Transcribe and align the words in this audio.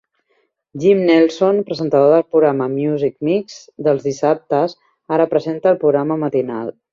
Jim 0.83 1.01
Nelson, 1.09 1.59
presentador 1.67 2.09
del 2.13 2.25
programa 2.35 2.69
"Music 2.77 3.17
Mix" 3.29 3.59
dels 3.89 4.09
dissabtes, 4.09 4.75
ara 5.19 5.29
presenta 5.35 5.75
el 5.77 5.79
programa 5.85 6.19
matinal. 6.25 6.75